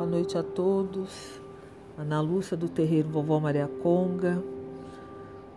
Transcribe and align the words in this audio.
Boa 0.00 0.08
noite 0.08 0.38
a 0.38 0.42
todos. 0.42 1.38
Ana 1.98 2.22
Lúcia 2.22 2.56
do 2.56 2.70
Terreiro 2.70 3.10
Vovó 3.10 3.38
Maria 3.38 3.68
Conga, 3.82 4.42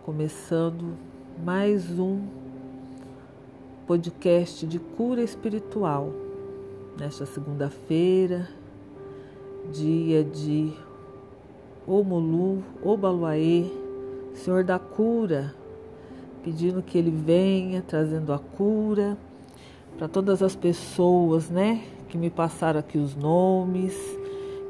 começando 0.04 0.98
mais 1.42 1.98
um 1.98 2.20
podcast 3.86 4.66
de 4.66 4.78
cura 4.78 5.22
espiritual. 5.22 6.12
Nesta 7.00 7.24
segunda-feira, 7.24 8.46
dia 9.72 10.22
de 10.22 10.74
Omulu, 11.86 12.62
Obaluaê, 12.82 13.64
Senhor 14.34 14.62
da 14.62 14.78
cura, 14.78 15.54
pedindo 16.42 16.82
que 16.82 16.98
ele 16.98 17.10
venha 17.10 17.80
trazendo 17.80 18.30
a 18.30 18.38
cura 18.38 19.16
para 19.96 20.06
todas 20.06 20.42
as 20.42 20.54
pessoas, 20.54 21.48
né, 21.48 21.82
que 22.10 22.18
me 22.18 22.28
passaram 22.28 22.80
aqui 22.80 22.98
os 22.98 23.16
nomes, 23.16 24.22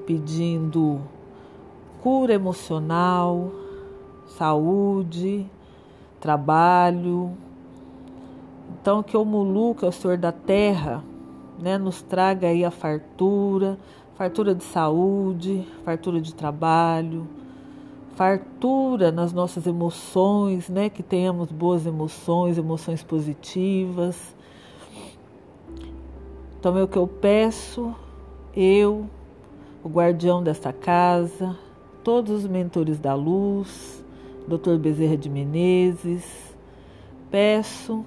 pedindo 0.06 1.00
cura 2.02 2.34
emocional, 2.34 3.50
saúde, 4.26 5.46
trabalho. 6.20 7.32
Então 8.80 9.02
que 9.02 9.16
o 9.16 9.24
Mulu, 9.24 9.74
que 9.74 9.84
é 9.84 9.88
o 9.88 9.92
Senhor 9.92 10.16
da 10.16 10.32
Terra, 10.32 11.02
né, 11.58 11.78
nos 11.78 12.02
traga 12.02 12.48
aí 12.48 12.64
a 12.64 12.70
fartura, 12.70 13.78
fartura 14.14 14.54
de 14.54 14.64
saúde, 14.64 15.66
fartura 15.84 16.20
de 16.20 16.34
trabalho, 16.34 17.26
fartura 18.14 19.10
nas 19.10 19.32
nossas 19.32 19.66
emoções, 19.66 20.68
né, 20.68 20.88
que 20.88 21.02
tenhamos 21.02 21.50
boas 21.50 21.86
emoções, 21.86 22.58
emoções 22.58 23.02
positivas. 23.02 24.34
Então 26.58 26.76
é 26.78 26.82
o 26.82 26.88
que 26.88 26.96
eu 26.96 27.06
peço, 27.06 27.94
eu, 28.56 29.06
o 29.84 29.88
guardião 29.90 30.42
desta 30.42 30.72
casa, 30.72 31.54
todos 32.02 32.44
os 32.44 32.46
mentores 32.46 32.98
da 32.98 33.14
luz, 33.14 34.02
Dr. 34.48 34.78
Bezerra 34.78 35.14
de 35.14 35.28
Menezes, 35.28 36.24
peço 37.30 38.02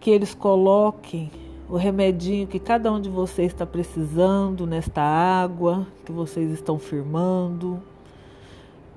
que 0.00 0.10
eles 0.10 0.34
coloquem 0.34 1.30
o 1.68 1.76
remedinho 1.76 2.46
que 2.46 2.58
cada 2.58 2.90
um 2.90 2.98
de 2.98 3.10
vocês 3.10 3.52
está 3.52 3.66
precisando 3.66 4.66
nesta 4.66 5.02
água 5.02 5.86
que 6.06 6.12
vocês 6.12 6.50
estão 6.52 6.78
firmando, 6.78 7.82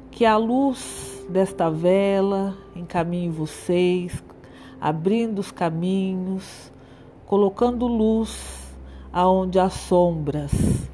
que 0.10 0.24
a 0.24 0.38
luz 0.38 1.26
desta 1.28 1.70
vela 1.70 2.56
encaminhe 2.74 3.28
vocês, 3.28 4.24
abrindo 4.80 5.40
os 5.40 5.52
caminhos, 5.52 6.72
colocando 7.26 7.86
luz 7.86 8.74
aonde 9.12 9.60
há 9.60 9.70
sombras. 9.70 10.88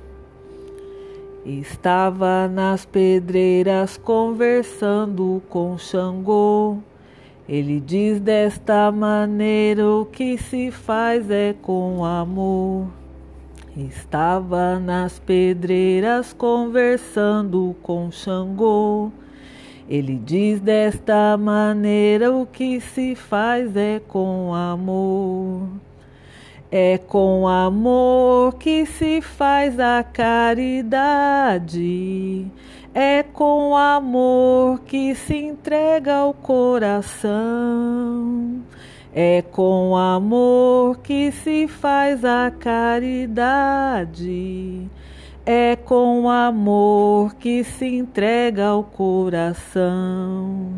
Estava 1.46 2.48
nas 2.48 2.86
pedreiras 2.86 3.98
conversando 3.98 5.42
com 5.50 5.78
Xangô. 5.78 6.78
Ele 7.50 7.82
diz 7.82 8.22
desta 8.22 8.90
maneira: 8.90 9.86
o 9.86 10.06
que 10.06 10.38
se 10.38 10.72
faz 10.72 11.30
é 11.30 11.54
com 11.62 12.06
amor. 12.06 12.88
Estava 13.76 14.80
nas 14.80 15.20
pedreiras 15.20 16.32
conversando 16.32 17.76
com 17.84 18.10
Xangô. 18.10 19.12
Ele 19.90 20.16
diz 20.16 20.62
desta 20.62 21.36
maneira: 21.36 22.32
o 22.32 22.46
que 22.46 22.80
se 22.80 23.16
faz 23.16 23.76
é 23.76 24.00
com 24.00 24.54
amor. 24.54 25.68
É 26.76 26.98
com 26.98 27.48
amor 27.48 28.56
que 28.56 28.84
se 28.88 29.22
faz 29.22 29.80
a 29.80 30.04
caridade. 30.04 31.62
É 32.96 33.22
com 33.22 33.78
amor 33.78 34.80
que 34.80 35.14
se 35.14 35.38
entrega 35.38 36.26
o 36.26 36.34
coração. 36.34 37.30
É 39.14 39.44
com 39.44 39.96
amor 39.96 40.98
que 40.98 41.32
se 41.32 41.68
faz 41.68 42.26
a 42.26 42.50
caridade. 42.50 44.10
É 45.46 45.76
com 45.76 46.28
amor 46.28 47.36
que 47.36 47.64
se 47.64 47.86
entrega 47.86 48.74
o 48.74 48.84
coração. 48.84 50.72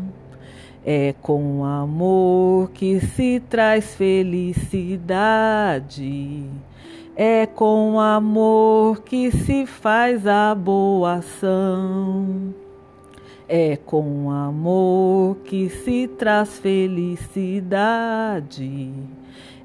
É 0.88 1.16
com 1.20 1.64
amor 1.64 2.70
que 2.70 3.00
se 3.00 3.42
traz 3.50 3.96
felicidade. 3.96 4.84
É 7.16 7.44
com 7.44 7.98
amor 7.98 9.02
que 9.02 9.32
se 9.32 9.66
faz 9.66 10.28
a 10.28 10.54
boa 10.54 11.14
ação. 11.14 12.54
É 13.48 13.76
com 13.76 14.30
amor 14.30 15.38
que 15.38 15.68
se 15.68 16.06
traz 16.06 16.56
felicidade. 16.60 17.32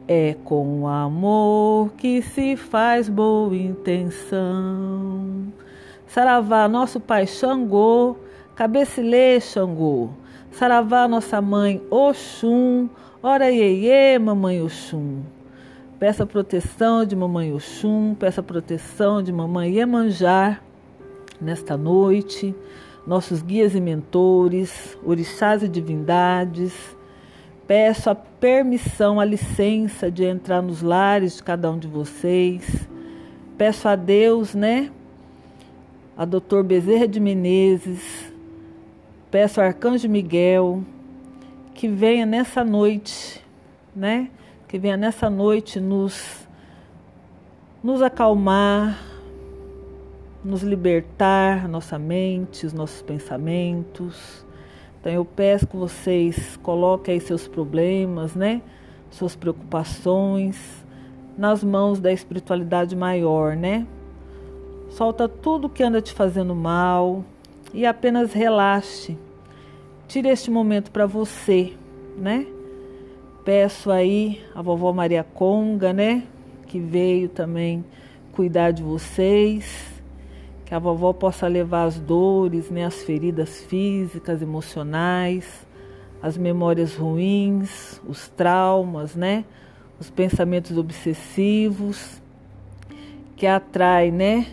É 0.08 0.36
com 0.44 0.88
amor 0.88 1.92
que 2.00 2.24
se 2.24 2.56
faz 2.56 3.08
boa 3.08 3.56
intenção. 3.56 5.54
Saravá, 6.08 6.68
nosso 6.68 7.00
Pai 7.00 7.28
Xangô, 7.28 8.16
cabecilê 8.56 9.40
Xangô. 9.40 10.10
Saravá, 10.52 11.08
nossa 11.08 11.42
mãe 11.42 11.82
Oxum, 11.90 12.90
ora 13.24 13.50
iê, 13.50 14.20
mamãe 14.20 14.62
Oxum. 14.62 15.22
Peça 15.98 16.26
proteção 16.26 17.06
de 17.06 17.16
mamãe 17.16 17.54
Oxum, 17.54 18.14
peça 18.14 18.44
proteção 18.44 19.24
de 19.24 19.32
mamãe 19.32 19.72
Iemanjar 19.72 20.62
nesta 21.40 21.78
noite, 21.78 22.54
nossos 23.08 23.42
guias 23.42 23.74
e 23.76 23.80
mentores, 23.80 24.98
orixás 25.06 25.64
e 25.64 25.70
divindades. 25.70 26.74
Peço 27.66 28.10
a 28.10 28.16
permissão, 28.16 29.22
a 29.22 29.26
licença 29.26 30.12
de 30.12 30.26
entrar 30.26 30.62
nos 30.62 30.82
lares 30.82 31.38
de 31.38 31.44
cada 31.44 31.72
um 31.72 31.80
de 31.80 31.88
vocês. 31.88 32.90
Peço 33.58 33.88
a 33.88 33.96
Deus, 33.96 34.54
né? 34.54 34.92
A 36.18 36.26
doutor 36.26 36.62
Bezerra 36.64 37.08
de 37.08 37.22
Menezes, 37.22 38.31
Peço 39.32 39.62
ao 39.62 39.68
Arcanjo 39.68 40.10
Miguel 40.10 40.84
que 41.74 41.88
venha 41.88 42.26
nessa 42.26 42.66
noite, 42.66 43.42
né? 43.96 44.30
Que 44.68 44.78
venha 44.78 44.98
nessa 44.98 45.30
noite 45.30 45.80
nos 45.80 46.46
nos 47.82 48.02
acalmar, 48.02 49.00
nos 50.44 50.62
libertar 50.64 51.70
nossa 51.70 51.98
mente, 51.98 52.66
os 52.66 52.74
nossos 52.74 53.02
pensamentos. 53.02 54.46
Então 55.00 55.14
eu 55.14 55.24
peço 55.24 55.66
que 55.66 55.78
vocês 55.78 56.58
coloquem 56.58 57.14
aí 57.14 57.22
seus 57.22 57.48
problemas, 57.48 58.36
né? 58.36 58.62
Suas 59.10 59.34
preocupações 59.34 60.86
nas 61.38 61.64
mãos 61.64 62.02
da 62.02 62.12
espiritualidade 62.12 62.98
maior, 62.98 63.56
né? 63.56 63.88
Solta 64.90 65.30
tudo 65.30 65.70
que 65.70 65.82
anda 65.82 66.02
te 66.02 66.12
fazendo 66.12 66.54
mal, 66.54 67.24
e 67.74 67.86
apenas 67.86 68.34
relaxe. 68.34 69.18
Tire 70.08 70.30
este 70.30 70.52
momento 70.52 70.92
para 70.92 71.06
você, 71.06 71.74
né? 72.18 72.46
Peço 73.46 73.90
aí 73.90 74.44
a 74.54 74.62
vovó 74.62 74.92
Maria 74.94 75.24
Conga, 75.24 75.94
né? 75.94 76.24
Que 76.68 76.80
veio 76.80 77.30
também 77.30 77.84
cuidar 78.34 78.72
de 78.72 78.84
vocês. 78.84 79.90
Que 80.66 80.76
a 80.76 80.80
vovó 80.80 81.14
possa 81.14 81.48
levar 81.48 81.86
as 81.86 82.00
dores, 82.00 82.70
né? 82.70 82.86
As 82.86 83.04
feridas 83.04 83.62
físicas, 83.64 84.42
emocionais, 84.42 85.66
as 86.22 86.38
memórias 86.38 86.96
ruins, 86.96 88.02
os 88.08 88.28
traumas, 88.28 89.16
né? 89.16 89.46
Os 90.00 90.10
pensamentos 90.10 90.78
obsessivos 90.78 92.22
que 93.42 93.48
atrai, 93.48 94.12
né? 94.12 94.46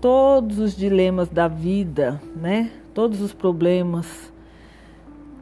Todos 0.00 0.58
os 0.58 0.76
dilemas 0.76 1.28
da 1.28 1.48
vida, 1.48 2.20
né? 2.34 2.70
Todos 2.94 3.20
os 3.20 3.32
problemas. 3.32 4.32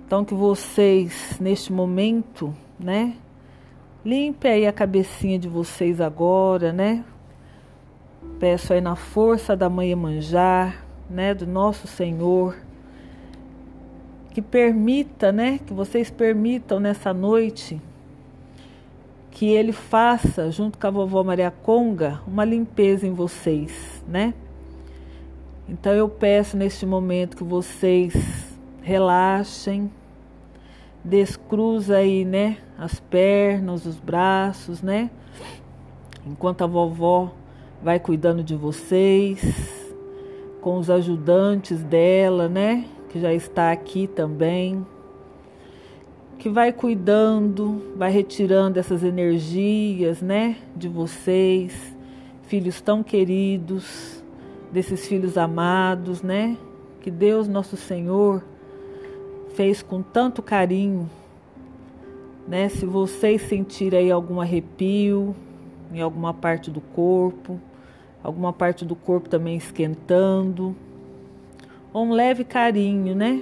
Então 0.06 0.24
que 0.24 0.34
vocês 0.34 1.38
neste 1.40 1.72
momento, 1.72 2.54
né? 2.78 3.14
Limpe 4.04 4.46
aí 4.48 4.66
a 4.66 4.72
cabecinha 4.72 5.38
de 5.38 5.48
vocês 5.48 6.00
agora, 6.00 6.72
né? 6.72 7.04
Peço 8.38 8.72
aí 8.72 8.80
na 8.80 8.96
força 8.96 9.56
da 9.56 9.70
Mãe 9.70 9.94
Manjar, 9.94 10.84
né, 11.08 11.34
do 11.34 11.46
nosso 11.46 11.86
Senhor, 11.86 12.56
que 14.32 14.42
permita, 14.42 15.30
né, 15.30 15.60
que 15.64 15.72
vocês 15.72 16.10
permitam 16.10 16.80
nessa 16.80 17.14
noite 17.14 17.80
que 19.30 19.46
ele 19.46 19.72
faça, 19.72 20.50
junto 20.50 20.78
com 20.78 20.86
a 20.86 20.90
vovó 20.90 21.24
Maria 21.24 21.50
Conga, 21.50 22.20
uma 22.26 22.44
limpeza 22.44 23.06
em 23.06 23.12
vocês, 23.12 24.02
né? 24.06 24.32
Então 25.68 25.92
eu 25.92 26.08
peço 26.08 26.56
neste 26.56 26.84
momento 26.84 27.36
que 27.36 27.44
vocês 27.44 28.14
relaxem, 28.82 29.90
descruza 31.02 31.96
aí, 31.96 32.24
né, 32.24 32.58
as 32.78 33.00
pernas, 33.00 33.86
os 33.86 33.98
braços, 33.98 34.82
né? 34.82 35.10
Enquanto 36.26 36.62
a 36.62 36.66
vovó 36.66 37.32
vai 37.82 37.98
cuidando 37.98 38.42
de 38.42 38.54
vocês, 38.54 39.84
com 40.60 40.78
os 40.78 40.88
ajudantes 40.88 41.82
dela, 41.82 42.48
né? 42.48 42.86
Que 43.10 43.20
já 43.20 43.32
está 43.32 43.70
aqui 43.70 44.06
também. 44.06 44.86
Que 46.38 46.48
vai 46.48 46.72
cuidando, 46.72 47.92
vai 47.96 48.10
retirando 48.10 48.78
essas 48.78 49.02
energias, 49.02 50.22
né? 50.22 50.56
De 50.74 50.88
vocês, 50.88 51.94
filhos 52.42 52.80
tão 52.80 53.02
queridos, 53.02 54.13
desses 54.74 55.06
filhos 55.06 55.38
amados, 55.38 56.20
né? 56.20 56.58
Que 57.00 57.08
Deus, 57.08 57.46
nosso 57.46 57.76
Senhor, 57.76 58.42
fez 59.54 59.80
com 59.80 60.02
tanto 60.02 60.42
carinho, 60.42 61.08
né? 62.48 62.68
Se 62.68 62.84
vocês 62.84 63.42
sentirem 63.42 64.00
aí 64.00 64.10
algum 64.10 64.40
arrepio 64.40 65.34
em 65.92 66.00
alguma 66.00 66.34
parte 66.34 66.72
do 66.72 66.80
corpo, 66.80 67.60
alguma 68.20 68.52
parte 68.52 68.84
do 68.84 68.96
corpo 68.96 69.28
também 69.28 69.56
esquentando. 69.56 70.74
Um 71.94 72.10
leve 72.10 72.42
carinho, 72.42 73.14
né? 73.14 73.40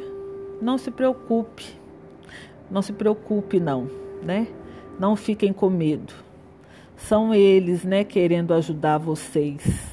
Não 0.61 0.77
se 0.77 0.91
preocupe. 0.91 1.65
Não 2.71 2.83
se 2.83 2.93
preocupe 2.93 3.59
não, 3.59 3.89
né? 4.23 4.49
Não 5.01 5.17
fiquem 5.17 5.51
com 5.51 5.71
medo. 5.71 6.13
São 6.95 7.35
eles, 7.35 7.85
né, 7.85 8.05
querendo 8.05 8.53
ajudar 8.53 8.99
vocês. 8.99 9.92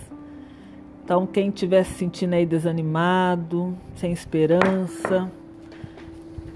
Então, 1.10 1.26
quem 1.26 1.50
estiver 1.50 1.84
se 1.86 1.94
sentindo 1.94 2.36
aí 2.36 2.46
desanimado, 2.46 3.76
sem 3.96 4.12
esperança, 4.12 5.28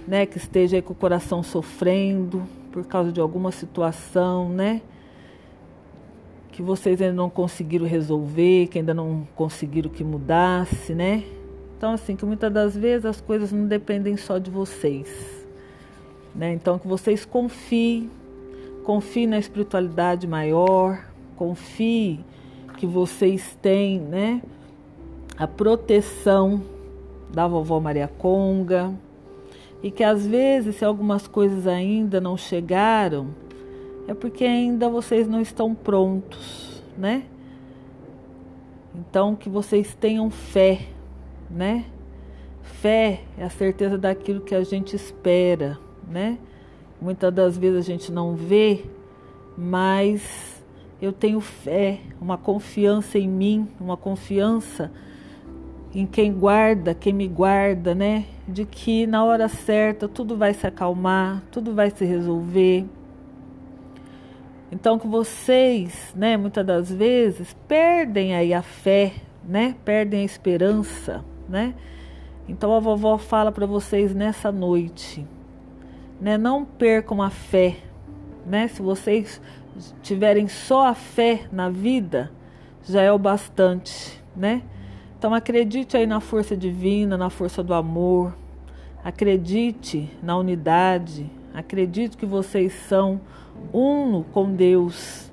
né, 0.07 0.27
que 0.27 0.37
esteja 0.37 0.75
aí 0.75 0.81
com 0.83 0.93
o 0.93 0.95
coração 0.95 1.41
sofrendo 1.41 2.43
por 2.71 2.85
causa 2.85 3.11
de 3.11 3.19
alguma 3.19 3.51
situação, 3.51 4.49
né? 4.49 4.83
que 6.51 6.61
vocês 6.61 7.01
ainda 7.01 7.15
não 7.15 7.31
conseguiram 7.31 7.87
resolver, 7.87 8.67
que 8.67 8.77
ainda 8.77 8.93
não 8.93 9.27
conseguiram 9.35 9.89
que 9.89 10.03
mudasse, 10.03 10.93
né? 10.93 11.23
Então, 11.75 11.93
assim, 11.93 12.15
que 12.15 12.23
muitas 12.23 12.53
das 12.53 12.77
vezes 12.77 13.07
as 13.07 13.19
coisas 13.19 13.51
não 13.51 13.65
dependem 13.65 14.15
só 14.15 14.37
de 14.37 14.51
vocês, 14.51 15.47
né? 16.35 16.53
Então, 16.53 16.77
que 16.77 16.87
vocês 16.87 17.25
confiem, 17.25 18.07
confiem 18.83 19.25
na 19.25 19.39
espiritualidade 19.39 20.27
maior, 20.27 21.03
confiem 21.35 22.23
que 22.83 22.87
vocês 22.87 23.57
têm, 23.61 23.97
né? 23.97 24.41
A 25.37 25.47
proteção 25.47 26.61
da 27.33 27.47
vovó 27.47 27.79
Maria 27.79 28.09
Conga 28.09 28.93
e 29.81 29.89
que 29.89 30.03
às 30.03 30.27
vezes, 30.27 30.75
se 30.75 30.83
algumas 30.83 31.25
coisas 31.25 31.65
ainda 31.65 32.19
não 32.19 32.35
chegaram, 32.35 33.29
é 34.05 34.13
porque 34.13 34.43
ainda 34.43 34.89
vocês 34.89 35.29
não 35.29 35.39
estão 35.39 35.73
prontos, 35.73 36.83
né? 36.97 37.23
Então 38.93 39.33
que 39.33 39.47
vocês 39.47 39.95
tenham 39.95 40.29
fé, 40.29 40.81
né? 41.49 41.85
Fé 42.63 43.21
é 43.37 43.45
a 43.45 43.49
certeza 43.49 43.97
daquilo 43.97 44.41
que 44.41 44.53
a 44.53 44.63
gente 44.65 44.93
espera, 44.93 45.79
né? 46.05 46.37
Muitas 47.01 47.33
das 47.33 47.57
vezes 47.57 47.77
a 47.77 47.81
gente 47.89 48.11
não 48.11 48.35
vê, 48.35 48.83
mas 49.57 50.61
eu 51.03 51.11
tenho 51.11 51.41
fé, 51.41 51.99
uma 52.21 52.37
confiança 52.37 53.19
em 53.19 53.27
mim, 53.27 53.67
uma 53.77 53.97
confiança 53.97 54.89
em 55.93 56.05
quem 56.05 56.31
guarda, 56.31 56.95
quem 56.95 57.11
me 57.11 57.27
guarda, 57.27 57.93
né? 57.93 58.23
De 58.47 58.65
que 58.65 59.05
na 59.05 59.21
hora 59.21 59.49
certa 59.49 60.07
tudo 60.07 60.37
vai 60.37 60.53
se 60.53 60.65
acalmar, 60.65 61.43
tudo 61.51 61.73
vai 61.73 61.89
se 61.89 62.05
resolver. 62.05 62.85
Então 64.71 64.97
que 64.97 65.05
vocês, 65.05 66.13
né, 66.15 66.37
muitas 66.37 66.65
das 66.65 66.89
vezes 66.89 67.53
perdem 67.67 68.33
aí 68.33 68.53
a 68.53 68.61
fé, 68.61 69.11
né? 69.43 69.75
Perdem 69.83 70.21
a 70.21 70.23
esperança, 70.23 71.21
né? 71.49 71.75
Então 72.47 72.73
a 72.73 72.79
vovó 72.79 73.17
fala 73.17 73.51
para 73.51 73.65
vocês 73.65 74.15
nessa 74.15 74.53
noite, 74.53 75.27
né? 76.21 76.37
Não 76.37 76.63
percam 76.63 77.21
a 77.21 77.29
fé, 77.29 77.75
né? 78.45 78.69
Se 78.69 78.81
vocês 78.81 79.41
tiverem 80.01 80.47
só 80.47 80.87
a 80.87 80.93
fé 80.93 81.47
na 81.51 81.69
vida, 81.69 82.31
já 82.83 83.01
é 83.01 83.11
o 83.11 83.17
bastante, 83.17 84.21
né? 84.35 84.63
Então 85.17 85.33
acredite 85.33 85.95
aí 85.95 86.05
na 86.05 86.19
força 86.19 86.55
divina, 86.55 87.17
na 87.17 87.29
força 87.29 87.63
do 87.63 87.73
amor. 87.73 88.35
Acredite 89.03 90.09
na 90.21 90.37
unidade. 90.37 91.29
Acredite 91.53 92.17
que 92.17 92.25
vocês 92.25 92.73
são 92.73 93.21
uno 93.71 94.25
com 94.33 94.53
Deus 94.53 95.31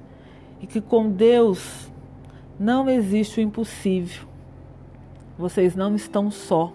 e 0.60 0.66
que 0.66 0.80
com 0.80 1.10
Deus 1.10 1.90
não 2.58 2.88
existe 2.88 3.40
o 3.40 3.42
impossível. 3.42 4.28
Vocês 5.36 5.74
não 5.74 5.94
estão 5.96 6.30
só. 6.30 6.72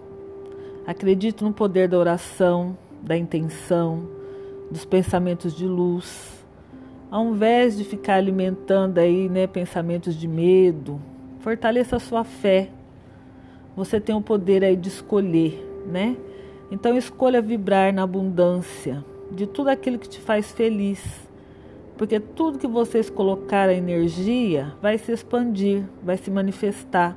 Acredito 0.86 1.44
no 1.44 1.52
poder 1.52 1.88
da 1.88 1.98
oração, 1.98 2.76
da 3.02 3.16
intenção, 3.16 4.08
dos 4.70 4.84
pensamentos 4.84 5.54
de 5.54 5.64
luz. 5.64 6.35
Ao 7.16 7.24
invés 7.24 7.78
de 7.78 7.82
ficar 7.82 8.16
alimentando 8.16 8.98
aí, 8.98 9.26
né, 9.26 9.46
pensamentos 9.46 10.14
de 10.14 10.28
medo, 10.28 11.00
fortaleça 11.38 11.96
a 11.96 11.98
sua 11.98 12.24
fé. 12.24 12.68
Você 13.74 13.98
tem 13.98 14.14
o 14.14 14.20
poder 14.20 14.62
aí 14.62 14.76
de 14.76 14.88
escolher, 14.88 15.66
né? 15.86 16.14
Então 16.70 16.94
escolha 16.94 17.40
vibrar 17.40 17.90
na 17.90 18.02
abundância 18.02 19.02
de 19.30 19.46
tudo 19.46 19.68
aquilo 19.68 19.98
que 19.98 20.06
te 20.06 20.20
faz 20.20 20.52
feliz 20.52 21.26
porque 21.96 22.20
tudo 22.20 22.58
que 22.58 22.66
vocês 22.66 23.08
colocar 23.08 23.70
a 23.70 23.72
energia 23.72 24.74
vai 24.82 24.98
se 24.98 25.10
expandir, 25.10 25.84
vai 26.02 26.18
se 26.18 26.30
manifestar. 26.30 27.16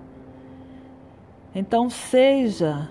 Então 1.54 1.90
seja 1.90 2.88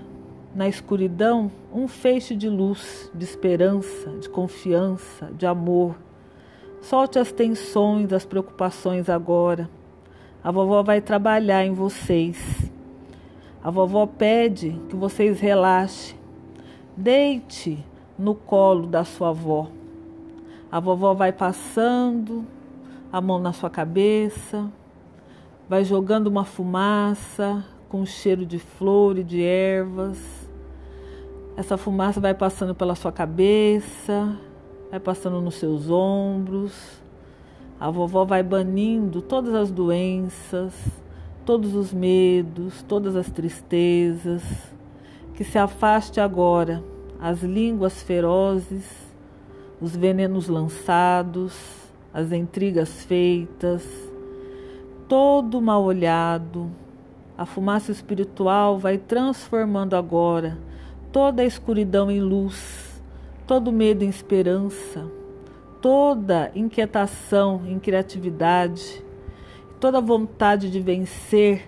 na 0.55 0.69
escuridão 0.69 1.51
um 1.73 1.89
feixe 1.89 2.37
de 2.37 2.51
luz, 2.51 3.11
de 3.15 3.25
esperança, 3.25 4.11
de 4.21 4.29
confiança, 4.29 5.33
de 5.33 5.47
amor. 5.47 5.97
Solte 6.81 7.19
as 7.19 7.33
tensões, 7.33 8.13
as 8.13 8.25
preocupações 8.25 9.09
agora. 9.09 9.69
A 10.43 10.51
vovó 10.51 10.83
vai 10.83 11.01
trabalhar 11.01 11.65
em 11.65 11.73
vocês. 11.73 12.71
A 13.63 13.71
vovó 13.71 14.07
pede 14.07 14.81
que 14.89 14.97
vocês 14.97 15.41
relaxem. 15.41 16.17
Deite 16.97 17.85
no 18.19 18.35
colo 18.35 18.87
da 18.87 19.05
sua 19.05 19.31
avó. 19.31 19.69
A 20.71 20.81
vovó 20.81 21.15
vai 21.15 21.33
passando 21.33 22.45
a 23.13 23.21
mão 23.21 23.39
na 23.39 23.53
sua 23.53 23.71
cabeça, 23.71 24.71
vai 25.69 25.83
jogando 25.85 26.27
uma 26.27 26.45
fumaça 26.45 27.65
com 27.89 28.05
cheiro 28.05 28.45
de 28.45 28.59
flor 28.59 29.19
e 29.19 29.25
de 29.25 29.43
ervas. 29.43 30.19
Essa 31.57 31.77
fumaça 31.77 32.21
vai 32.21 32.35
passando 32.35 32.75
pela 32.75 32.95
sua 32.95 33.11
cabeça, 33.11 34.37
vai 34.91 35.01
passando 35.01 35.41
nos 35.41 35.55
seus 35.55 35.91
ombros. 35.91 37.01
A 37.79 37.91
vovó 37.91 38.25
vai 38.25 38.43
banindo 38.43 39.23
todas 39.23 39.55
as 39.55 39.71
doenças, 39.71 40.75
todos 41.45 41.75
os 41.75 41.93
medos, 41.93 42.83
todas 42.83 43.17
as 43.17 43.31
tristezas. 43.31 44.43
Que 45.35 45.45
se 45.45 45.59
afaste 45.59 46.21
agora 46.21 46.83
as 47.21 47.43
línguas 47.43 48.03
ferozes 48.03 49.09
os 49.81 49.95
venenos 49.95 50.49
lançados, 50.49 51.57
as 52.13 52.33
intrigas 52.33 53.05
feitas, 53.05 53.87
todo 55.09 55.61
mal 55.61 55.85
olhado. 55.85 56.71
A 57.37 57.47
fumaça 57.47 57.93
espiritual 57.93 58.79
vai 58.79 58.99
transformando 58.99 59.95
agora 59.95 60.59
toda 61.13 61.43
a 61.43 61.45
escuridão 61.45 62.11
em 62.11 62.21
luz, 62.21 62.88
todo 63.49 63.73
medo 63.73 64.05
em 64.05 64.11
esperança, 64.11 65.11
toda 65.81 66.53
inquietação 66.55 67.63
em 67.67 67.79
criatividade, 67.79 69.03
toda 69.81 70.03
vontade 70.03 70.71
de 70.71 70.79
vencer. 70.81 71.67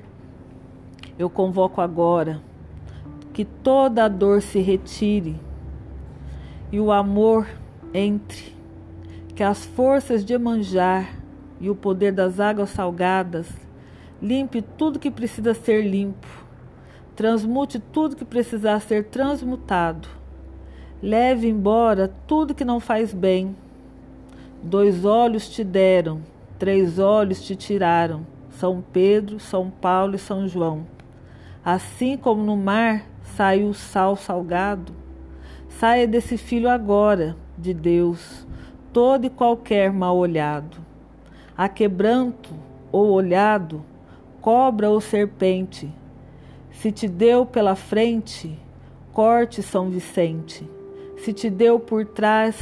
Eu 1.19 1.31
convoco 1.31 1.81
agora 1.81 2.43
que 3.33 3.47
toda 3.47 4.05
a 4.05 4.09
dor 4.09 4.43
se 4.43 4.61
retire 4.61 5.41
e 6.71 6.79
o 6.79 6.93
amor 6.93 7.49
entre, 7.95 8.55
que 9.35 9.43
as 9.43 9.65
forças 9.65 10.23
de 10.23 10.37
manjar 10.37 11.17
e 11.59 11.71
o 11.71 11.75
poder 11.75 12.13
das 12.13 12.39
águas 12.39 12.69
salgadas 12.69 13.51
limpe 14.21 14.61
tudo 14.61 14.99
que 14.99 15.11
precisa 15.11 15.55
ser 15.55 15.81
limpo, 15.81 16.29
transmute 17.17 17.79
tudo 17.79 18.17
que 18.17 18.25
precisar 18.27 18.81
ser 18.81 19.05
transmutado, 19.05 20.20
leve 21.02 21.49
embora 21.49 22.12
tudo 22.26 22.54
que 22.54 22.64
não 22.64 22.78
faz 22.78 23.14
bem. 23.14 23.57
Dois 24.62 25.04
olhos 25.04 25.49
te 25.49 25.64
deram, 25.64 26.21
três 26.59 26.99
olhos 26.99 27.42
te 27.42 27.57
tiraram, 27.57 28.26
São 28.50 28.85
Pedro, 28.92 29.40
São 29.40 29.71
Paulo 29.71 30.16
e 30.16 30.19
São 30.19 30.47
João. 30.47 30.87
Assim 31.64 32.16
como 32.16 32.42
no 32.42 32.57
mar 32.57 33.07
saiu 33.23 33.69
o 33.69 33.75
sal 33.75 34.16
salgado, 34.16 34.92
saia 35.69 36.07
desse 36.07 36.37
filho 36.37 36.69
agora 36.69 37.37
de 37.57 37.73
Deus 37.73 38.47
todo 38.92 39.25
e 39.25 39.30
qualquer 39.30 39.92
mal 39.92 40.16
olhado. 40.16 40.78
A 41.57 41.69
quebranto 41.69 42.50
ou 42.90 43.11
olhado, 43.11 43.85
cobra 44.40 44.90
ou 44.90 45.00
serpente. 45.00 45.92
Se 46.73 46.90
te 46.90 47.07
deu 47.07 47.47
pela 47.47 47.76
frente, 47.76 48.59
corte 49.12 49.62
São 49.62 49.90
Vicente. 49.90 50.69
Se 51.23 51.35
te 51.35 51.50
deu 51.50 51.79
por 51.79 52.07
trás, 52.07 52.57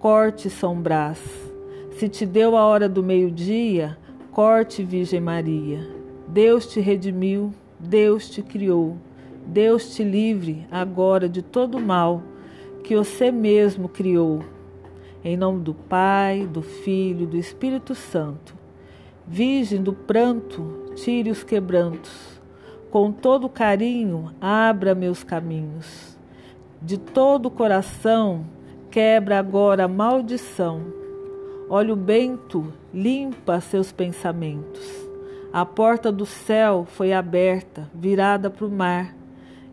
corte 0.00 0.50
São 0.50 0.74
Brás. 0.74 1.20
Se 1.92 2.08
te 2.08 2.26
deu 2.26 2.56
a 2.56 2.66
hora 2.66 2.88
do 2.88 3.04
meio-dia, 3.04 3.96
corte 4.32 4.82
Virgem 4.82 5.20
Maria. 5.20 5.88
Deus 6.26 6.66
te 6.66 6.80
redimiu, 6.80 7.54
Deus 7.78 8.28
te 8.28 8.42
criou. 8.42 8.96
Deus 9.46 9.94
te 9.94 10.02
livre 10.02 10.66
agora 10.72 11.28
de 11.28 11.40
todo 11.40 11.78
mal 11.78 12.20
que 12.82 12.96
você 12.96 13.30
mesmo 13.30 13.88
criou. 13.88 14.40
Em 15.22 15.36
nome 15.36 15.62
do 15.62 15.72
Pai, 15.72 16.48
do 16.48 16.62
Filho 16.62 17.28
do 17.28 17.36
Espírito 17.36 17.94
Santo. 17.94 18.56
Virgem 19.24 19.80
do 19.80 19.92
pranto, 19.92 20.90
tire 20.96 21.30
os 21.30 21.44
quebrantos. 21.44 22.40
Com 22.90 23.12
todo 23.12 23.48
carinho, 23.48 24.32
abra 24.40 24.96
meus 24.96 25.22
caminhos. 25.22 26.13
De 26.84 26.98
todo 26.98 27.46
o 27.46 27.50
coração, 27.50 28.44
quebra 28.90 29.38
agora 29.38 29.84
a 29.84 29.88
maldição. 29.88 30.82
Olha 31.70 31.94
o 31.94 31.96
bento, 31.96 32.74
limpa 32.92 33.58
seus 33.58 33.90
pensamentos. 33.90 34.86
A 35.50 35.64
porta 35.64 36.12
do 36.12 36.26
céu 36.26 36.84
foi 36.86 37.14
aberta, 37.14 37.90
virada 37.94 38.50
para 38.50 38.66
o 38.66 38.70
mar 38.70 39.14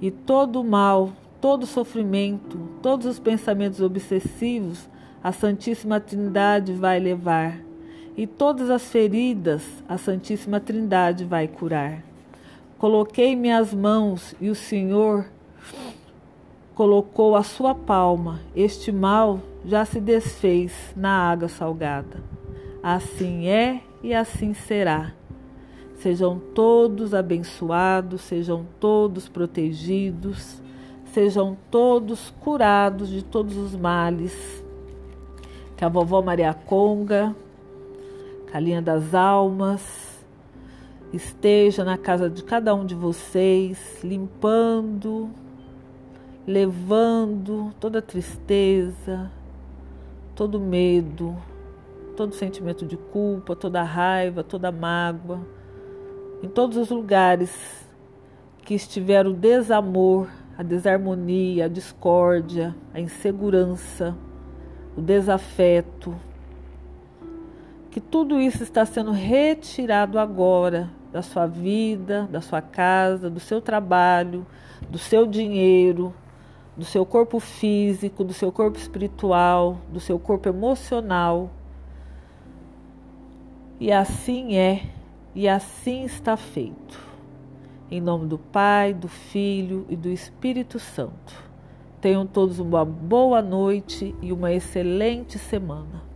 e 0.01 0.09
todo 0.09 0.61
o 0.61 0.63
mal, 0.63 1.11
todo 1.41 1.63
o 1.63 1.67
sofrimento, 1.67 2.57
todos 2.81 3.05
os 3.05 3.19
pensamentos 3.19 3.81
obsessivos, 3.81 4.89
a 5.21 5.33
Santíssima 5.33 5.99
Trindade 5.99 6.71
vai 6.71 6.97
levar. 6.97 7.59
E 8.15 8.25
todas 8.25 8.69
as 8.69 8.89
feridas, 8.89 9.63
a 9.85 9.97
Santíssima 9.97 10.61
Trindade 10.61 11.25
vai 11.25 11.49
curar. 11.49 12.05
Coloquei 12.77 13.35
minhas 13.35 13.73
mãos 13.73 14.33
e 14.39 14.49
o 14.49 14.55
Senhor 14.55 15.25
colocou 16.75 17.35
a 17.35 17.43
sua 17.43 17.75
palma. 17.75 18.39
Este 18.55 18.91
mal 18.91 19.39
já 19.65 19.85
se 19.85 19.99
desfez 19.99 20.73
na 20.95 21.29
água 21.29 21.47
salgada. 21.47 22.23
Assim 22.81 23.47
é 23.47 23.81
e 24.01 24.13
assim 24.13 24.53
será. 24.53 25.13
Sejam 25.95 26.41
todos 26.55 27.13
abençoados, 27.13 28.21
sejam 28.21 28.65
todos 28.79 29.29
protegidos, 29.29 30.59
sejam 31.13 31.55
todos 31.69 32.33
curados 32.39 33.09
de 33.09 33.23
todos 33.23 33.55
os 33.55 33.75
males. 33.75 34.63
Que 35.77 35.85
a 35.85 35.89
vovó 35.89 36.21
Maria 36.21 36.53
Conga, 36.53 37.35
Calinha 38.47 38.81
das 38.81 39.13
Almas, 39.13 40.11
esteja 41.13 41.83
na 41.83 41.97
casa 41.97 42.29
de 42.29 42.43
cada 42.43 42.73
um 42.73 42.85
de 42.85 42.95
vocês, 42.95 43.99
limpando, 44.03 45.29
levando 46.45 47.73
toda 47.79 48.01
tristeza, 48.01 49.31
todo 50.35 50.59
medo, 50.59 51.35
todo 52.15 52.33
sentimento 52.33 52.85
de 52.85 52.97
culpa, 52.97 53.55
toda 53.55 53.83
raiva, 53.83 54.43
toda 54.43 54.71
mágoa 54.71 55.39
em 56.43 56.49
todos 56.49 56.75
os 56.75 56.89
lugares 56.89 57.85
que 58.65 58.73
estiver 58.73 59.27
o 59.27 59.33
desamor, 59.33 60.27
a 60.57 60.63
desarmonia, 60.63 61.65
a 61.65 61.67
discórdia, 61.67 62.75
a 62.93 62.99
insegurança, 62.99 64.15
o 64.97 65.01
desafeto, 65.01 66.15
que 67.91 67.99
tudo 67.99 68.39
isso 68.39 68.63
está 68.63 68.85
sendo 68.85 69.11
retirado 69.11 70.17
agora 70.17 70.89
da 71.11 71.21
sua 71.21 71.45
vida, 71.45 72.27
da 72.31 72.41
sua 72.41 72.61
casa, 72.61 73.29
do 73.29 73.39
seu 73.39 73.61
trabalho, 73.61 74.45
do 74.89 74.97
seu 74.97 75.27
dinheiro, 75.27 76.13
do 76.75 76.85
seu 76.85 77.05
corpo 77.05 77.39
físico, 77.39 78.23
do 78.23 78.33
seu 78.33 78.51
corpo 78.51 78.77
espiritual, 78.77 79.77
do 79.91 79.99
seu 79.99 80.17
corpo 80.17 80.47
emocional. 80.47 81.49
E 83.79 83.91
assim 83.91 84.55
é 84.55 84.83
e 85.33 85.47
assim 85.47 86.03
está 86.03 86.35
feito. 86.35 86.99
Em 87.89 87.99
nome 87.99 88.27
do 88.27 88.37
Pai, 88.37 88.93
do 88.93 89.07
Filho 89.07 89.85
e 89.89 89.95
do 89.95 90.09
Espírito 90.09 90.79
Santo. 90.79 91.51
Tenham 91.99 92.25
todos 92.25 92.59
uma 92.59 92.83
boa 92.83 93.41
noite 93.41 94.15
e 94.21 94.31
uma 94.31 94.51
excelente 94.51 95.37
semana. 95.37 96.10